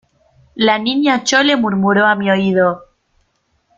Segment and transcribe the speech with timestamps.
[0.55, 2.85] la Niña Chole murmuró a mi oído: